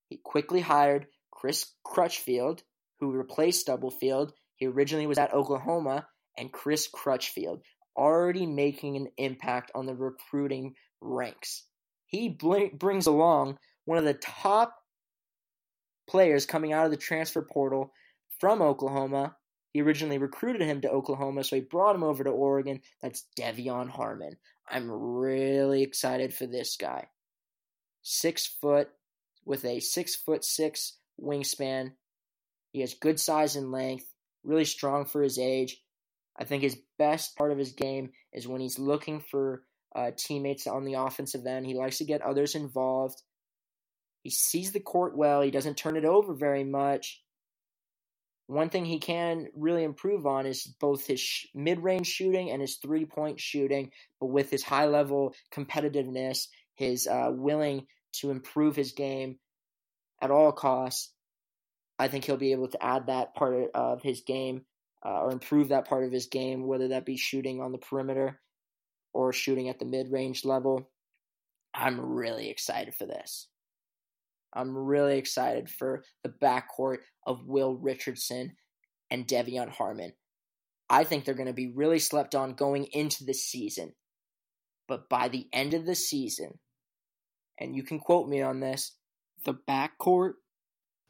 He 0.10 0.18
quickly 0.18 0.62
hired 0.62 1.08
Chris 1.32 1.74
Crutchfield, 1.84 2.64
who 3.00 3.12
replaced 3.12 3.62
Stubblefield. 3.62 4.34
He 4.62 4.68
originally 4.68 5.08
was 5.08 5.18
at 5.18 5.34
Oklahoma, 5.34 6.06
and 6.38 6.52
Chris 6.52 6.88
Crutchfield, 6.88 7.64
already 7.98 8.46
making 8.46 8.96
an 8.96 9.08
impact 9.18 9.72
on 9.74 9.88
the 9.88 9.96
recruiting 9.96 10.76
ranks. 11.02 11.64
He 12.06 12.30
bl- 12.30 12.68
brings 12.72 13.08
along 13.08 13.58
one 13.86 13.98
of 13.98 14.04
the 14.04 14.14
top 14.14 14.76
players 16.08 16.46
coming 16.46 16.74
out 16.74 16.86
of 16.86 16.92
the 16.92 16.98
transfer 16.98 17.42
portal 17.42 17.92
from 18.40 18.62
Oklahoma. 18.62 19.36
He 19.74 19.82
originally 19.82 20.20
recruited 20.20 20.62
him 20.62 20.82
to 20.82 20.92
Oklahoma, 20.92 21.44
so 21.44 21.56
he 21.56 21.64
brought 21.64 21.96
him 21.96 22.04
over 22.04 22.24
to 22.24 22.30
Oregon. 22.30 22.82
That's 23.02 23.26
De'Vion 23.36 23.90
Harmon. 23.90 24.38
I'm 24.70 24.92
really 24.92 25.82
excited 25.82 26.36
for 26.36 26.46
this 26.46 26.78
guy. 26.78 27.08
Six 28.04 28.46
foot 28.46 28.90
with 29.44 29.66
a 29.66 29.80
six 29.80 30.16
foot 30.16 30.46
six 30.46 31.00
wingspan. 31.20 31.94
He 32.74 32.82
has 32.82 32.94
good 32.94 33.20
size 33.20 33.56
and 33.56 33.72
length, 33.72 34.06
really 34.44 34.66
strong 34.66 35.06
for 35.06 35.22
his 35.22 35.38
age. 35.38 35.82
I 36.40 36.44
think 36.44 36.64
his 36.64 36.80
best 36.98 37.38
part 37.38 37.52
of 37.52 37.58
his 37.58 37.74
game 37.74 38.12
is 38.34 38.48
when 38.48 38.62
he's 38.62 38.80
looking 38.80 39.20
for 39.20 39.64
uh, 39.96 40.12
teammates 40.16 40.68
on 40.68 40.86
the 40.86 40.94
offensive 40.94 41.46
end. 41.46 41.66
He 41.66 41.76
likes 41.76 41.98
to 41.98 42.06
get 42.06 42.22
others 42.22 42.56
involved. 42.56 43.22
He 44.24 44.30
sees 44.30 44.72
the 44.72 44.80
court 44.80 45.18
well. 45.18 45.42
He 45.42 45.52
doesn't 45.52 45.78
turn 45.78 45.98
it 45.98 46.06
over 46.06 46.34
very 46.34 46.64
much. 46.64 47.22
One 48.48 48.70
thing 48.70 48.86
he 48.86 49.00
can 49.00 49.48
really 49.56 49.84
improve 49.84 50.26
on 50.26 50.46
is 50.46 50.64
both 50.80 51.08
his 51.08 51.20
sh- 51.20 51.46
mid 51.56 51.80
range 51.80 52.08
shooting 52.08 52.52
and 52.52 52.62
his 52.62 52.78
three 52.78 53.06
point 53.06 53.40
shooting, 53.40 53.92
but 54.20 54.28
with 54.28 54.50
his 54.50 54.64
high 54.64 54.88
level 54.88 55.34
competitiveness, 55.54 56.48
his 56.76 57.08
uh, 57.08 57.30
willing 57.32 57.88
to 58.14 58.30
improve 58.30 58.76
his 58.76 58.92
game 58.92 59.38
at 60.22 60.32
all 60.32 60.52
costs, 60.52 61.14
I 62.02 62.08
think 62.08 62.26
he'll 62.26 62.36
be 62.36 62.52
able 62.52 62.68
to 62.70 62.84
add 62.84 63.06
that 63.08 63.36
part 63.36 63.70
of 63.76 64.02
his 64.02 64.22
game 64.22 64.66
uh, 65.06 65.22
or 65.22 65.32
improve 65.32 65.70
that 65.70 65.88
part 65.88 66.04
of 66.04 66.12
his 66.12 66.26
game, 66.26 66.66
whether 66.66 66.88
that 66.88 67.06
be 67.06 67.16
shooting 67.16 67.62
on 67.62 67.72
the 67.72 67.78
perimeter 67.78 68.42
or 69.14 69.32
shooting 69.32 69.70
at 69.70 69.78
the 69.78 69.86
mid 69.86 70.12
range 70.12 70.44
level. 70.44 70.90
I'm 71.76 72.02
really 72.02 72.50
excited 72.50 72.96
for 72.96 73.06
this. 73.06 73.50
I'm 74.52 74.76
really 74.76 75.20
excited 75.20 75.70
for 75.70 76.04
the 76.24 76.30
backcourt 76.30 76.98
of 77.28 77.46
Will 77.46 77.76
Richardson 77.76 78.54
and 79.12 79.28
De'Vion 79.28 79.70
Harmon. 79.70 80.14
I 80.90 81.04
think 81.04 81.24
they're 81.24 81.36
going 81.36 81.46
to 81.46 81.54
be 81.54 81.72
really 81.72 82.00
slept 82.00 82.34
on 82.34 82.56
going 82.56 82.86
into 82.94 83.26
the 83.26 83.36
season. 83.36 83.94
But 84.88 85.08
by 85.08 85.28
the 85.28 85.48
end 85.54 85.76
of 85.76 85.86
the 85.86 85.94
season, 85.94 86.58
and 87.60 87.76
you 87.76 87.84
can 87.84 88.00
quote 88.00 88.28
me 88.28 88.42
on 88.42 88.60
this, 88.60 88.98
the 89.46 89.54
backcourt 89.54 90.34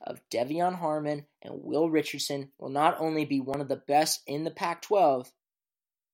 of 0.04 0.20
De'Vion 0.32 0.76
Harmon 0.76 1.26
and 1.42 1.54
Will 1.64 1.90
Richardson 1.90 2.52
will 2.60 2.70
not 2.70 3.00
only 3.00 3.26
be 3.26 3.40
one 3.40 3.62
of 3.62 3.68
the 3.68 3.82
best 3.88 4.22
in 4.28 4.44
the 4.44 4.52
Pac 4.52 4.82
12, 4.84 5.32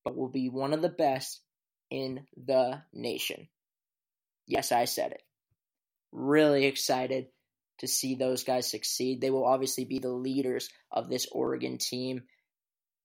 but 0.04 0.16
will 0.16 0.30
be 0.30 0.50
one 0.50 0.74
of 0.74 0.82
the 0.82 0.90
best 0.90 1.42
in 1.90 2.26
the 2.36 2.82
nation. 2.94 3.48
Yes, 4.46 4.72
I 4.72 4.86
said 4.86 5.12
it 5.12 5.24
really 6.12 6.66
excited 6.66 7.28
to 7.80 7.88
see 7.88 8.16
those 8.16 8.44
guys 8.44 8.70
succeed. 8.70 9.22
They 9.22 9.30
will 9.30 9.46
obviously 9.46 9.86
be 9.86 10.00
the 10.00 10.10
leaders 10.10 10.70
of 10.92 11.10
this 11.10 11.28
Oregon 11.32 11.78
team. 11.78 12.24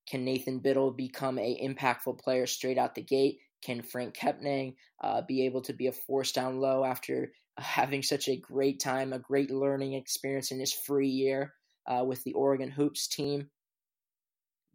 Can 0.09 0.25
Nathan 0.25 0.61
Bittle 0.61 0.95
become 0.95 1.37
a 1.37 1.59
impactful 1.63 2.19
player 2.19 2.47
straight 2.47 2.77
out 2.77 2.95
the 2.95 3.01
gate? 3.01 3.39
Can 3.63 3.81
Franck 3.81 4.15
Kepnang 4.15 4.75
uh, 5.03 5.21
be 5.27 5.45
able 5.45 5.61
to 5.61 5.73
be 5.73 5.87
a 5.87 5.91
force 5.91 6.31
down 6.31 6.59
low 6.59 6.83
after 6.83 7.31
having 7.57 8.03
such 8.03 8.27
a 8.27 8.39
great 8.39 8.79
time, 8.79 9.13
a 9.13 9.19
great 9.19 9.51
learning 9.51 9.93
experience 9.93 10.51
in 10.51 10.59
his 10.59 10.73
free 10.73 11.09
year 11.09 11.53
uh, 11.87 12.03
with 12.03 12.23
the 12.23 12.33
Oregon 12.33 12.71
Hoops 12.71 13.07
team? 13.07 13.49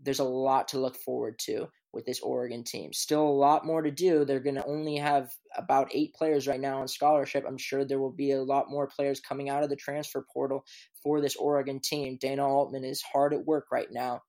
There's 0.01 0.21
a 0.21 0.25
lot 0.25 0.69
to 0.69 0.79
look 0.79 0.97
forward 0.97 1.39
to 1.41 1.69
with 1.93 2.05
this 2.05 2.21
Oregon 2.21 2.65
team. 2.65 2.93
Still 2.93 3.27
a 3.27 3.29
lot 3.29 3.67
more 3.67 3.83
to 3.83 3.91
do. 3.91 4.25
They're 4.25 4.41
going 4.41 4.55
to 4.55 4.67
only 4.67 4.97
have 4.97 5.31
about 5.57 5.91
eight 5.93 6.15
players 6.15 6.47
right 6.47 6.61
now 6.61 6.81
on 6.81 6.89
scholarship. 6.89 7.45
I'm 7.47 7.59
sure 7.59 7.85
there 7.85 7.99
will 7.99 8.13
be 8.13 8.33
a 8.33 8.43
lot 8.43 8.71
more 8.71 8.87
players 8.87 9.21
coming 9.21 9.49
out 9.49 9.65
of 9.65 9.71
the 9.71 9.77
transfer 9.77 10.25
portal 10.33 10.65
for 11.03 11.21
this 11.21 11.37
Oregon 11.37 11.81
team. 11.83 12.17
Dana 12.21 12.47
Altman 12.47 12.85
is 12.85 13.03
hard 13.03 13.35
at 13.35 13.45
work 13.45 13.67
right 13.73 13.89
now, 13.91 14.21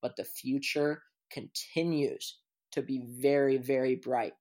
but 0.00 0.16
the 0.16 0.24
future 0.24 1.02
continues 1.30 2.38
to 2.72 2.82
be 2.82 3.02
very, 3.06 3.56
very 3.56 3.96
bright 3.96 4.32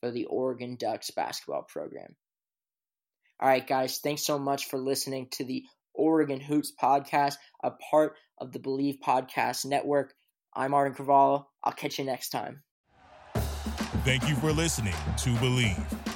for 0.00 0.10
the 0.10 0.26
Oregon 0.26 0.76
Ducks 0.76 1.10
basketball 1.10 1.62
program. 1.62 2.16
All 3.40 3.48
right, 3.48 3.66
guys, 3.66 3.98
thanks 3.98 4.24
so 4.24 4.38
much 4.38 4.66
for 4.66 4.78
listening 4.78 5.28
to 5.32 5.44
the 5.44 5.64
Oregon 5.94 6.40
Hoops 6.40 6.72
podcast, 6.80 7.36
a 7.62 7.70
part 7.70 8.14
of 8.38 8.52
the 8.52 8.58
Bleav 8.58 8.98
Podcast 9.00 9.66
Network. 9.66 10.14
I'm 10.54 10.74
Arden 10.74 10.94
Cavallo. 10.94 11.48
I'll 11.62 11.72
catch 11.72 11.98
you 11.98 12.04
next 12.04 12.30
time. 12.30 12.62
Thank 14.04 14.28
you 14.28 14.36
for 14.36 14.52
listening 14.52 14.94
to 15.18 15.30
Bleav. 15.34 16.15